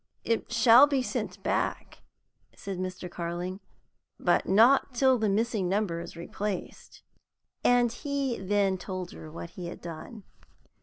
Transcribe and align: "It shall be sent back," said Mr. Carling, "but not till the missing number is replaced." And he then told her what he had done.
"It 0.23 0.51
shall 0.51 0.87
be 0.87 1.03
sent 1.03 1.43
back," 1.43 2.01
said 2.55 2.79
Mr. 2.79 3.07
Carling, 3.07 3.59
"but 4.19 4.47
not 4.49 4.95
till 4.95 5.19
the 5.19 5.29
missing 5.29 5.69
number 5.69 5.99
is 5.99 6.15
replaced." 6.15 7.03
And 7.63 7.91
he 7.91 8.39
then 8.39 8.79
told 8.79 9.11
her 9.11 9.31
what 9.31 9.51
he 9.51 9.67
had 9.67 9.79
done. 9.79 10.23